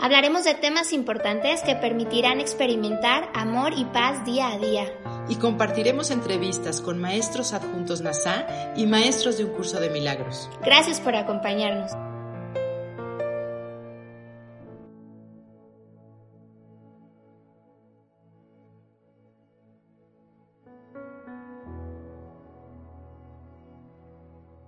Hablaremos 0.00 0.44
de 0.44 0.54
temas 0.54 0.92
importantes 0.92 1.62
que 1.62 1.76
permitirán 1.76 2.40
experimentar 2.40 3.30
amor 3.32 3.72
y 3.76 3.84
paz 3.84 4.24
día 4.24 4.48
a 4.48 4.58
día. 4.58 4.86
Y 5.28 5.36
compartiremos 5.36 6.10
entrevistas 6.10 6.80
con 6.80 7.00
maestros 7.00 7.52
adjuntos 7.52 8.00
NASA 8.00 8.74
y 8.76 8.86
maestros 8.86 9.38
de 9.38 9.44
un 9.44 9.52
curso 9.52 9.80
de 9.80 9.90
milagros. 9.90 10.50
Gracias 10.62 11.00
por 11.00 11.14
acompañarnos. 11.14 11.92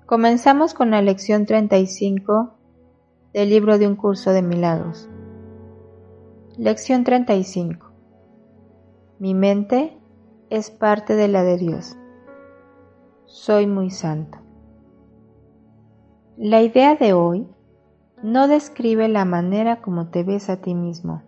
Comenzamos 0.07 0.73
con 0.73 0.93
la 0.93 1.03
lección 1.03 1.47
35 1.47 2.55
del 3.35 3.51
libro 3.51 3.77
de 3.77 3.89
un 3.89 3.97
curso 3.97 4.31
de 4.31 4.41
milagros. 4.41 5.09
Lección 6.59 7.05
35. 7.05 7.87
Mi 9.19 9.35
mente 9.35 9.95
es 10.49 10.71
parte 10.71 11.15
de 11.15 11.29
la 11.29 11.43
de 11.43 11.59
Dios. 11.59 11.99
Soy 13.27 13.67
muy 13.67 13.91
santo. 13.91 14.39
La 16.39 16.63
idea 16.63 16.97
de 16.97 17.13
hoy 17.13 17.47
no 18.23 18.49
describe 18.49 19.07
la 19.09 19.27
manera 19.27 19.83
como 19.83 20.09
te 20.09 20.25
ves 20.25 20.49
a 20.49 20.63
ti 20.63 20.75
mismo. 20.75 21.25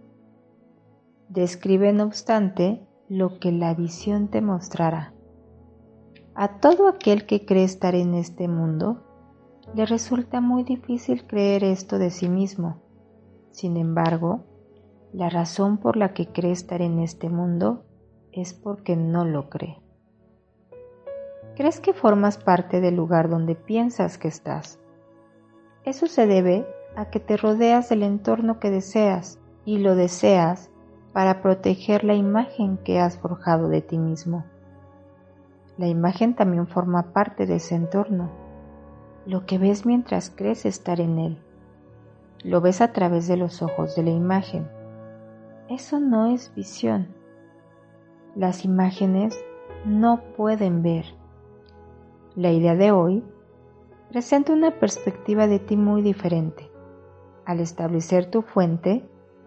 Describe, 1.29 1.93
no 1.93 2.05
obstante, 2.05 2.89
lo 3.11 3.39
que 3.39 3.53
la 3.53 3.75
visión 3.75 4.29
te 4.29 4.41
mostrará. 4.41 5.13
A 6.35 6.59
todo 6.59 6.89
aquel 6.89 7.27
que 7.27 7.45
cree 7.45 7.65
estar 7.65 7.95
en 7.95 8.15
este 8.15 8.49
mundo, 8.49 9.05
le 9.75 9.85
resulta 9.85 10.41
muy 10.41 10.63
difícil 10.63 11.27
creer 11.27 11.65
esto 11.65 11.99
de 11.99 12.09
sí 12.09 12.31
mismo. 12.31 12.81
Sin 13.51 13.77
embargo, 13.77 14.48
la 15.13 15.31
razón 15.31 15.79
por 15.79 15.97
la 15.97 16.13
que 16.13 16.27
cree 16.27 16.53
estar 16.53 16.83
en 16.83 16.99
este 16.99 17.31
mundo 17.31 17.85
es 18.33 18.53
porque 18.53 18.97
no 18.97 19.25
lo 19.25 19.49
cree. 19.49 19.81
Crees 21.57 21.81
que 21.81 21.93
formas 21.93 22.37
parte 22.39 22.81
del 22.81 22.97
lugar 22.97 23.29
donde 23.29 23.55
piensas 23.55 24.19
que 24.19 24.29
estás. 24.29 24.79
Eso 25.85 26.07
se 26.07 26.27
debe 26.27 26.67
a 26.95 27.07
que 27.07 27.21
te 27.21 27.37
rodeas 27.37 27.89
del 27.89 28.03
entorno 28.03 28.61
que 28.61 28.71
deseas 28.71 29.41
y 29.65 29.79
lo 29.79 29.97
deseas 29.97 30.71
para 31.13 31.41
proteger 31.41 32.05
la 32.05 32.15
imagen 32.15 32.77
que 32.79 33.01
has 33.01 33.19
forjado 33.19 33.69
de 33.69 33.81
ti 33.81 33.99
mismo. 33.99 34.45
La 35.79 35.87
imagen 35.87 36.35
también 36.35 36.67
forma 36.67 37.13
parte 37.13 37.47
de 37.47 37.57
ese 37.57 37.75
entorno. 37.75 38.31
Lo 39.27 39.47
que 39.47 39.59
ves 39.59 39.87
mientras 39.87 40.31
crees 40.31 40.67
estar 40.67 41.01
en 41.01 41.19
él. 41.19 41.39
Lo 42.45 42.61
ves 42.61 42.81
a 42.81 42.93
través 42.93 43.27
de 43.27 43.37
los 43.37 43.63
ojos 43.63 43.97
de 43.97 44.03
la 44.03 44.11
imagen. 44.11 44.69
Eso 45.69 46.01
no 46.01 46.29
es 46.29 46.55
visión. 46.55 47.09
Las 48.35 48.65
imágenes 48.65 49.39
no 49.85 50.23
pueden 50.35 50.83
ver. 50.83 51.05
La 52.35 52.53
idea 52.53 52.75
de 52.75 52.91
hoy 52.91 53.23
presenta 54.11 54.55
una 54.55 54.79
perspectiva 54.79 55.47
de 55.47 55.59
ti 55.59 55.77
muy 55.77 56.01
diferente. 56.01 56.71
Al 57.45 57.61
establecer 57.61 58.31
tu 58.31 58.41
fuente, 58.41 59.07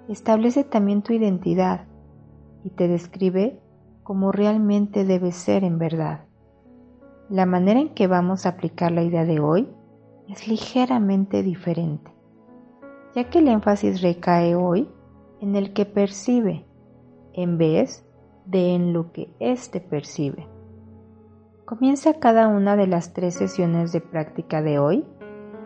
establece 0.10 0.64
también 0.64 1.02
tu 1.02 1.14
identidad 1.14 1.88
y 2.64 2.70
te 2.70 2.88
describe 2.88 3.60
como 4.04 4.32
realmente 4.32 5.06
debe 5.06 5.32
ser 5.32 5.64
en 5.64 5.80
verdad. 5.80 6.26
La 7.30 7.48
manera 7.48 7.80
en 7.80 7.96
que 7.96 8.06
vamos 8.06 8.46
a 8.46 8.50
aplicar 8.50 8.92
la 8.92 9.02
idea 9.02 9.26
de 9.26 9.40
hoy 9.40 9.68
es 10.30 10.48
ligeramente 10.48 11.42
diferente, 11.42 12.12
ya 13.16 13.28
que 13.28 13.40
el 13.40 13.48
énfasis 13.48 14.04
recae 14.04 14.54
hoy 14.54 14.88
en 15.42 15.56
el 15.56 15.74
que 15.74 15.86
percibe 15.86 16.66
en 17.34 17.58
vez 17.58 18.06
de 18.46 18.74
en 18.74 18.94
lo 18.94 19.12
que 19.12 19.34
éste 19.40 19.82
percibe. 19.82 20.48
Comienza 21.66 22.20
cada 22.20 22.48
una 22.48 22.76
de 22.76 22.88
las 22.88 23.14
tres 23.14 23.36
sesiones 23.36 23.92
de 23.92 24.02
práctica 24.02 24.62
de 24.62 24.80
hoy 24.80 25.06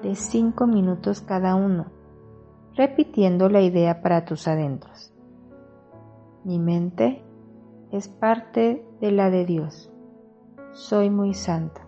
de 0.02 0.16
cinco 0.16 0.68
minutos 0.68 1.22
cada 1.22 1.56
uno, 1.56 1.88
repitiendo 2.76 3.50
la 3.50 3.62
idea 3.62 4.02
para 4.02 4.24
tus 4.26 4.48
adentros. 4.48 5.14
Mi 6.44 6.60
mente 6.60 7.24
es 7.92 8.08
parte 8.08 8.86
de 9.02 9.12
la 9.12 9.30
de 9.30 9.46
Dios. 9.46 9.92
Soy 10.74 11.10
muy 11.10 11.34
santo. 11.34 11.85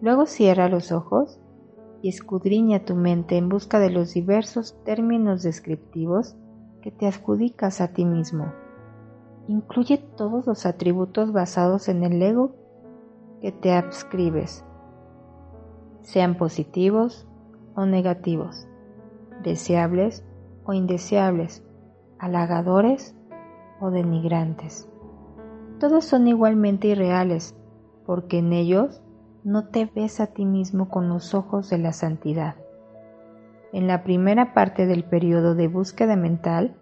Luego 0.00 0.26
cierra 0.26 0.68
los 0.68 0.92
ojos 0.92 1.40
y 2.02 2.08
escudriña 2.08 2.84
tu 2.84 2.94
mente 2.94 3.36
en 3.36 3.48
busca 3.48 3.78
de 3.78 3.90
los 3.90 4.14
diversos 4.14 4.76
términos 4.84 5.42
descriptivos 5.42 6.36
que 6.82 6.90
te 6.90 7.06
adjudicas 7.06 7.80
a 7.80 7.88
ti 7.88 8.04
mismo. 8.04 8.52
Incluye 9.48 9.98
todos 9.98 10.46
los 10.46 10.64
atributos 10.64 11.32
basados 11.32 11.88
en 11.88 12.04
el 12.04 12.22
ego 12.22 12.54
que 13.40 13.52
te 13.52 13.72
adscribes, 13.72 14.64
sean 16.02 16.36
positivos 16.36 17.26
o 17.74 17.86
negativos 17.86 18.66
deseables 19.42 20.24
o 20.64 20.72
indeseables, 20.72 21.64
halagadores 22.18 23.16
o 23.80 23.90
denigrantes. 23.90 24.88
Todos 25.78 26.04
son 26.04 26.28
igualmente 26.28 26.88
irreales, 26.88 27.56
porque 28.04 28.38
en 28.38 28.52
ellos 28.52 29.00
no 29.44 29.68
te 29.68 29.86
ves 29.86 30.20
a 30.20 30.28
ti 30.28 30.44
mismo 30.44 30.88
con 30.88 31.08
los 31.08 31.34
ojos 31.34 31.70
de 31.70 31.78
la 31.78 31.92
santidad. 31.92 32.56
En 33.72 33.86
la 33.86 34.02
primera 34.02 34.52
parte 34.52 34.86
del 34.86 35.04
periodo 35.04 35.54
de 35.54 35.68
búsqueda 35.68 36.16
mental, 36.16 36.76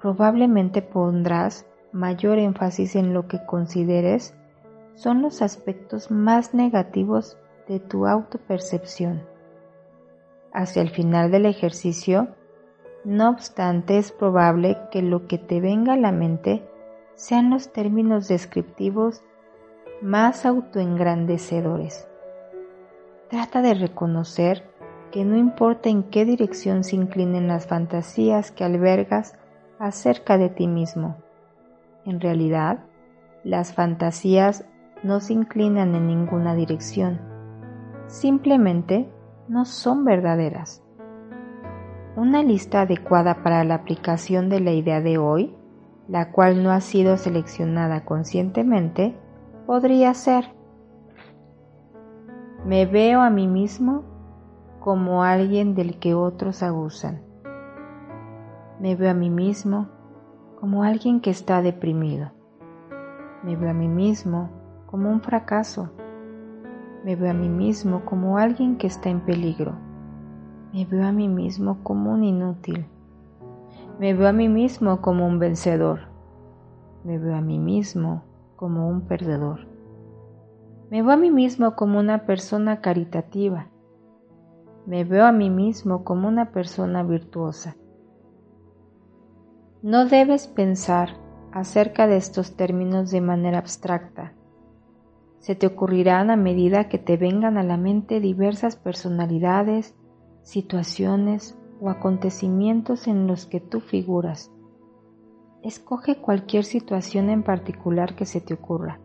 probablemente 0.00 0.82
pondrás 0.82 1.66
mayor 1.92 2.38
énfasis 2.38 2.96
en 2.96 3.14
lo 3.14 3.28
que 3.28 3.44
consideres 3.46 4.34
son 4.94 5.22
los 5.22 5.42
aspectos 5.42 6.10
más 6.10 6.54
negativos 6.54 7.38
de 7.68 7.80
tu 7.80 8.06
autopercepción 8.06 9.22
hacia 10.56 10.80
el 10.80 10.88
final 10.88 11.30
del 11.30 11.44
ejercicio, 11.44 12.28
no 13.04 13.28
obstante 13.28 13.98
es 13.98 14.10
probable 14.10 14.78
que 14.90 15.02
lo 15.02 15.26
que 15.26 15.36
te 15.36 15.60
venga 15.60 15.92
a 15.92 15.98
la 15.98 16.12
mente 16.12 16.66
sean 17.14 17.50
los 17.50 17.72
términos 17.72 18.26
descriptivos 18.26 19.22
más 20.02 20.44
autoengrandecedores. 20.44 22.06
Trata 23.30 23.62
de 23.62 23.74
reconocer 23.74 24.68
que 25.10 25.24
no 25.24 25.36
importa 25.36 25.88
en 25.88 26.02
qué 26.02 26.24
dirección 26.24 26.84
se 26.84 26.96
inclinen 26.96 27.48
las 27.48 27.66
fantasías 27.66 28.50
que 28.50 28.64
albergas 28.64 29.36
acerca 29.78 30.36
de 30.36 30.50
ti 30.50 30.68
mismo. 30.68 31.16
En 32.04 32.20
realidad, 32.20 32.80
las 33.42 33.72
fantasías 33.72 34.64
no 35.02 35.20
se 35.20 35.32
inclinan 35.32 35.94
en 35.94 36.06
ninguna 36.06 36.54
dirección. 36.54 37.20
Simplemente 38.06 39.08
no 39.48 39.64
son 39.64 40.04
verdaderas. 40.04 40.82
Una 42.16 42.42
lista 42.42 42.82
adecuada 42.82 43.42
para 43.42 43.64
la 43.64 43.76
aplicación 43.76 44.48
de 44.48 44.60
la 44.60 44.72
idea 44.72 45.00
de 45.00 45.18
hoy, 45.18 45.54
la 46.08 46.32
cual 46.32 46.62
no 46.62 46.70
ha 46.70 46.80
sido 46.80 47.16
seleccionada 47.16 48.04
conscientemente, 48.04 49.16
podría 49.66 50.14
ser 50.14 50.46
Me 52.64 52.86
veo 52.86 53.20
a 53.20 53.30
mí 53.30 53.46
mismo 53.46 54.04
como 54.80 55.24
alguien 55.24 55.74
del 55.74 55.98
que 55.98 56.14
otros 56.14 56.62
abusan. 56.62 57.20
Me 58.80 58.94
veo 58.94 59.10
a 59.10 59.14
mí 59.14 59.30
mismo 59.30 59.88
como 60.60 60.84
alguien 60.84 61.20
que 61.20 61.30
está 61.30 61.60
deprimido. 61.60 62.30
Me 63.42 63.56
veo 63.56 63.70
a 63.70 63.74
mí 63.74 63.88
mismo 63.88 64.48
como 64.86 65.10
un 65.10 65.20
fracaso 65.20 65.90
me 67.06 67.14
veo 67.14 67.30
a 67.30 67.34
mí 67.34 67.48
mismo 67.48 68.04
como 68.04 68.36
alguien 68.36 68.78
que 68.78 68.88
está 68.88 69.10
en 69.10 69.20
peligro. 69.20 69.76
Me 70.72 70.84
veo 70.86 71.06
a 71.06 71.12
mí 71.12 71.28
mismo 71.28 71.78
como 71.84 72.12
un 72.12 72.24
inútil. 72.24 72.84
Me 74.00 74.12
veo 74.12 74.26
a 74.26 74.32
mí 74.32 74.48
mismo 74.48 75.00
como 75.00 75.24
un 75.24 75.38
vencedor. 75.38 76.00
Me 77.04 77.16
veo 77.20 77.36
a 77.36 77.40
mí 77.40 77.60
mismo 77.60 78.24
como 78.56 78.88
un 78.88 79.02
perdedor. 79.02 79.68
Me 80.90 81.02
veo 81.02 81.12
a 81.12 81.16
mí 81.16 81.30
mismo 81.30 81.76
como 81.76 81.98
una 81.98 82.26
persona 82.26 82.80
caritativa. 82.80 83.68
Me 84.86 85.04
veo 85.04 85.24
a 85.24 85.32
mí 85.32 85.50
mismo 85.50 86.04
como 86.04 86.28
una 86.28 86.52
persona 86.52 87.02
virtuosa. 87.02 87.76
No 89.82 90.06
debes 90.06 90.46
pensar 90.46 91.10
acerca 91.52 92.06
de 92.06 92.16
estos 92.16 92.56
términos 92.56 93.10
de 93.10 93.20
manera 93.20 93.58
abstracta. 93.58 94.32
Se 95.38 95.54
te 95.54 95.66
ocurrirán 95.66 96.30
a 96.30 96.36
medida 96.36 96.88
que 96.88 96.98
te 96.98 97.16
vengan 97.16 97.58
a 97.58 97.62
la 97.62 97.76
mente 97.76 98.20
diversas 98.20 98.76
personalidades, 98.76 99.94
situaciones 100.42 101.58
o 101.80 101.90
acontecimientos 101.90 103.06
en 103.06 103.26
los 103.26 103.46
que 103.46 103.60
tú 103.60 103.80
figuras. 103.80 104.50
Escoge 105.66 106.14
cualquier 106.14 106.62
situación 106.62 107.28
en 107.28 107.42
particular 107.42 108.14
que 108.14 108.24
se 108.24 108.40
te 108.40 108.54
ocurra. 108.54 109.00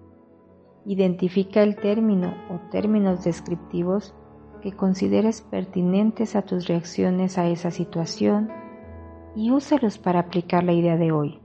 Identifica 0.85 1.63
el 1.63 1.75
término 1.75 2.35
o 2.51 2.69
términos 2.69 3.23
descriptivos 3.23 4.13
que 4.61 4.71
consideres 4.71 5.41
pertinentes 5.41 6.35
a 6.35 6.43
tus 6.43 6.67
reacciones 6.67 7.39
a 7.39 7.47
esa 7.47 7.71
situación 7.71 8.51
y 9.35 9.49
úsalos 9.49 9.97
para 9.97 10.19
aplicar 10.19 10.63
la 10.63 10.73
idea 10.73 10.97
de 10.97 11.11
hoy. 11.11 11.39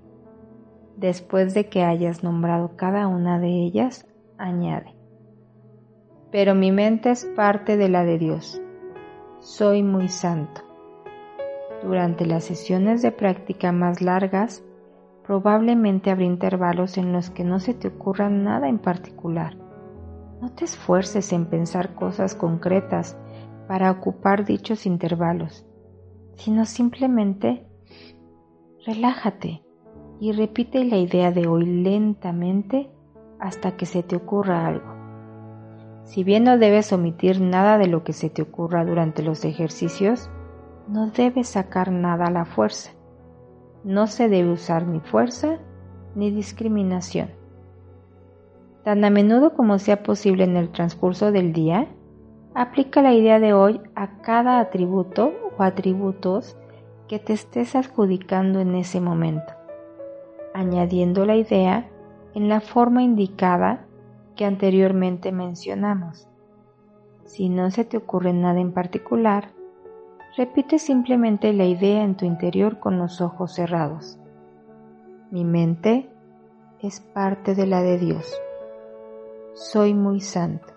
Después 0.98 1.54
de 1.54 1.70
que 1.70 1.82
hayas 1.82 2.22
nombrado 2.22 2.76
cada 2.76 3.06
una 3.06 3.38
de 3.38 3.64
ellas, 3.64 4.06
añade. 4.36 4.94
Pero 6.30 6.54
mi 6.54 6.72
mente 6.72 7.08
es 7.10 7.24
parte 7.24 7.78
de 7.78 7.88
la 7.88 8.04
de 8.04 8.18
Dios. 8.18 8.60
Soy 9.40 9.82
muy 9.82 10.08
santo. 10.08 10.60
Durante 11.82 12.26
las 12.26 12.44
sesiones 12.44 13.00
de 13.00 13.12
práctica 13.12 13.72
más 13.72 14.02
largas, 14.02 14.62
probablemente 15.26 16.10
habrá 16.10 16.24
intervalos 16.24 16.98
en 16.98 17.12
los 17.12 17.30
que 17.30 17.44
no 17.44 17.58
se 17.58 17.74
te 17.74 17.88
ocurra 17.88 18.30
nada 18.30 18.68
en 18.68 18.78
particular. 18.78 19.56
No 20.40 20.50
te 20.52 20.64
esfuerces 20.64 21.32
en 21.32 21.46
pensar 21.46 21.94
cosas 21.94 22.34
concretas 22.34 23.18
para 23.66 23.90
ocupar 23.90 24.44
dichos 24.44 24.86
intervalos, 24.86 25.66
sino 26.36 26.64
simplemente 26.64 27.66
relájate 28.86 29.64
y 30.20 30.32
repite 30.32 30.84
la 30.84 30.98
idea 30.98 31.32
de 31.32 31.48
hoy 31.48 31.66
lentamente 31.66 32.90
hasta 33.40 33.76
que 33.76 33.86
se 33.86 34.02
te 34.02 34.16
ocurra 34.16 34.66
algo. 34.66 34.94
Si 36.04 36.22
bien 36.22 36.44
no 36.44 36.56
debes 36.56 36.92
omitir 36.92 37.40
nada 37.40 37.78
de 37.78 37.88
lo 37.88 38.04
que 38.04 38.12
se 38.12 38.30
te 38.30 38.42
ocurra 38.42 38.84
durante 38.84 39.24
los 39.24 39.44
ejercicios, 39.44 40.30
no 40.86 41.10
debes 41.10 41.48
sacar 41.48 41.90
nada 41.90 42.26
a 42.26 42.30
la 42.30 42.44
fuerza. 42.44 42.95
No 43.86 44.08
se 44.08 44.28
debe 44.28 44.50
usar 44.50 44.84
ni 44.84 44.98
fuerza 44.98 45.60
ni 46.16 46.32
discriminación. 46.32 47.30
Tan 48.82 49.04
a 49.04 49.10
menudo 49.10 49.54
como 49.54 49.78
sea 49.78 50.02
posible 50.02 50.42
en 50.42 50.56
el 50.56 50.70
transcurso 50.72 51.30
del 51.30 51.52
día, 51.52 51.86
aplica 52.52 53.00
la 53.00 53.14
idea 53.14 53.38
de 53.38 53.52
hoy 53.52 53.80
a 53.94 54.22
cada 54.22 54.58
atributo 54.58 55.32
o 55.56 55.62
atributos 55.62 56.56
que 57.06 57.20
te 57.20 57.32
estés 57.32 57.76
adjudicando 57.76 58.58
en 58.58 58.74
ese 58.74 59.00
momento, 59.00 59.52
añadiendo 60.52 61.24
la 61.24 61.36
idea 61.36 61.88
en 62.34 62.48
la 62.48 62.60
forma 62.60 63.04
indicada 63.04 63.86
que 64.34 64.46
anteriormente 64.46 65.30
mencionamos. 65.30 66.28
Si 67.24 67.48
no 67.48 67.70
se 67.70 67.84
te 67.84 67.98
ocurre 67.98 68.32
nada 68.32 68.58
en 68.58 68.72
particular, 68.72 69.52
repite 70.36 70.78
simplemente 70.78 71.52
la 71.52 71.64
idea 71.64 72.02
en 72.02 72.16
tu 72.16 72.24
interior 72.24 72.78
con 72.78 72.98
los 72.98 73.20
ojos 73.20 73.54
cerrados. 73.54 74.18
Mi 75.30 75.44
mente 75.44 76.10
es 76.80 77.00
parte 77.00 77.54
de 77.54 77.66
la 77.66 77.82
de 77.82 77.98
Dios 77.98 78.40
soy 79.56 79.94
muy 79.94 80.20
santo. 80.20 80.74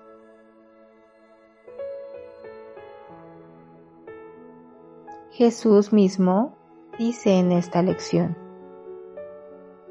Jesús 5.32 5.92
mismo 5.92 6.56
dice 6.98 7.40
en 7.40 7.52
esta 7.52 7.82
lección, 7.82 8.38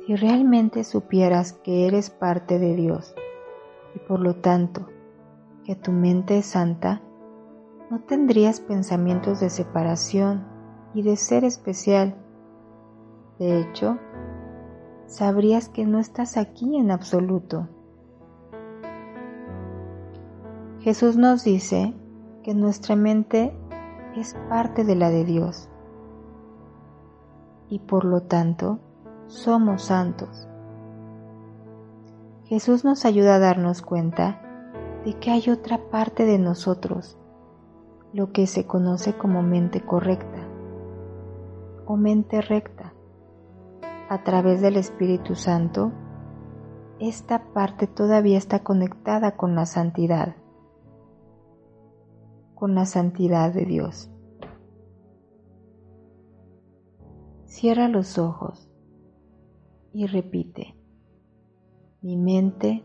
si 0.07 0.17
realmente 0.17 0.85
supieras 0.85 1.53
que 1.53 1.87
eres 1.87 2.09
parte 2.09 2.59
de 2.59 2.77
Dios 2.77 3.15
y 3.95 3.99
por 3.99 4.21
lo 4.21 4.37
tanto 4.37 4.89
que 5.65 5.77
tu 5.77 5.93
mente 5.93 6.39
es 6.39 6.47
santa, 6.47 7.03
no 7.91 8.01
tendrías 8.01 8.61
pensamientos 8.61 9.41
de 9.41 9.51
separación 9.51 10.47
y 10.95 11.03
de 11.03 11.17
ser 11.17 11.45
especial. 11.45 12.17
De 13.39 13.61
hecho, 13.61 13.99
sabrías 15.07 15.69
que 15.69 15.87
no 15.87 15.99
estás 15.99 16.37
aquí 16.37 16.77
en 16.77 16.91
absoluto 16.91 17.69
Jesús 20.81 21.17
nos 21.17 21.45
dice 21.45 21.93
que 22.43 22.55
nuestra 22.55 22.95
mente 22.95 23.53
es 24.17 24.35
parte 24.49 24.85
de 24.85 24.95
la 24.95 25.11
de 25.11 25.25
Dios 25.25 25.69
y 27.69 27.81
por 27.81 28.05
lo 28.05 28.23
tanto 28.23 28.79
somos 29.27 29.83
santos. 29.83 30.49
Jesús 32.45 32.85
nos 32.85 33.05
ayuda 33.05 33.35
a 33.35 33.39
darnos 33.39 33.83
cuenta 33.83 34.41
de 35.05 35.13
que 35.15 35.31
hay 35.31 35.51
otra 35.51 35.91
parte 35.91 36.25
de 36.25 36.39
nosotros, 36.39 37.19
lo 38.13 38.33
que 38.33 38.47
se 38.47 38.67
conoce 38.67 39.17
como 39.17 39.43
mente 39.43 39.85
correcta 39.85 40.47
o 41.87 41.97
mente 41.97 42.41
recta. 42.41 42.95
A 44.09 44.25
través 44.25 44.61
del 44.63 44.77
Espíritu 44.77 45.35
Santo, 45.35 45.93
esta 46.99 47.53
parte 47.53 47.87
todavía 47.87 48.39
está 48.39 48.61
conectada 48.61 49.37
con 49.37 49.55
la 49.55 49.67
santidad 49.67 50.35
con 52.59 52.75
la 52.75 52.87
santidad 52.87 53.55
de 53.55 53.65
Dios. 53.65 54.11
Cierra 57.45 57.87
los 57.87 58.19
ojos 58.19 58.69
y 59.93 60.07
repite, 60.07 60.75
mi 62.03 62.17
mente 62.17 62.85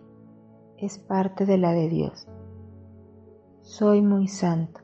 es 0.78 1.00
parte 1.00 1.48
de 1.48 1.58
la 1.58 1.72
de 1.72 1.90
Dios. 1.90 2.28
Soy 3.62 4.04
muy 4.04 4.28
santo. 4.28 4.83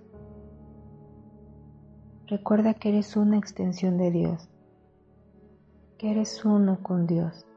Recuerda 2.29 2.75
que 2.75 2.89
eres 2.89 3.17
una 3.17 3.39
extensión 3.39 3.97
de 3.97 4.11
Dios, 4.11 4.47
que 5.97 6.11
eres 6.11 6.45
uno 6.45 6.77
con 6.83 7.07
Dios. 7.07 7.47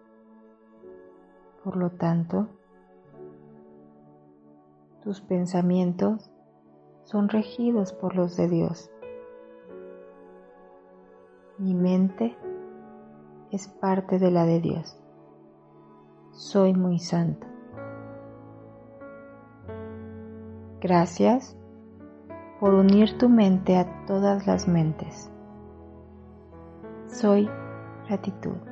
Por 1.63 1.77
lo 1.77 1.91
tanto, 1.91 2.49
tus 5.03 5.21
pensamientos 5.21 6.31
son 7.05 7.29
regidos 7.29 7.93
por 7.93 8.17
los 8.17 8.35
de 8.39 8.49
Dios. 8.49 8.91
Mi 11.59 11.75
mente 11.75 12.35
es 13.51 13.69
parte 13.69 14.19
de 14.19 14.31
la 14.31 14.47
de 14.47 14.61
Dios. 14.61 14.99
Soy 16.31 16.73
muy 16.73 16.99
santo. 16.99 17.47
Gracias 20.81 21.59
por 22.63 22.75
unir 22.75 23.19
tu 23.19 23.29
mente 23.29 23.77
a 23.77 24.07
todas 24.07 24.47
las 24.47 24.69
mentes. 24.69 25.29
Soy 27.09 27.51
gratitud. 28.07 28.72